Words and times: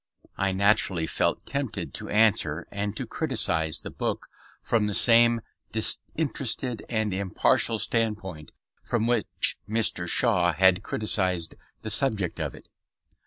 I 0.35 0.51
naturally 0.51 1.05
felt 1.05 1.45
tempted 1.45 1.93
to 1.93 2.09
answer 2.09 2.65
and 2.71 2.97
to 2.97 3.05
criticise 3.05 3.81
the 3.81 3.91
book 3.91 4.29
from 4.63 4.87
the 4.87 4.95
same 4.95 5.41
disinterested 5.71 6.83
and 6.89 7.13
impartial 7.13 7.77
standpoint 7.77 8.49
from 8.83 9.05
which 9.05 9.59
Mr. 9.69 10.07
Shaw 10.07 10.53
had 10.53 10.81
criticised 10.81 11.53
the 11.83 11.91
subject 11.91 12.39
of 12.39 12.55
it. 12.55 12.67